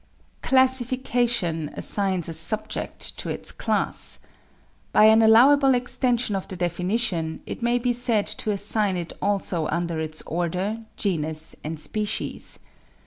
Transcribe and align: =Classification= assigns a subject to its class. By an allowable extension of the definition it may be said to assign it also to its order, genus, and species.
=Classification= 0.41 1.69
assigns 1.75 2.27
a 2.27 2.33
subject 2.33 3.15
to 3.19 3.29
its 3.29 3.51
class. 3.51 4.17
By 4.93 5.05
an 5.05 5.21
allowable 5.21 5.75
extension 5.75 6.35
of 6.35 6.47
the 6.47 6.55
definition 6.57 7.41
it 7.45 7.61
may 7.61 7.77
be 7.77 7.93
said 7.93 8.25
to 8.41 8.49
assign 8.49 8.97
it 8.97 9.13
also 9.21 9.67
to 9.69 9.97
its 9.99 10.23
order, 10.23 10.77
genus, 10.97 11.55
and 11.63 11.79
species. 11.79 12.57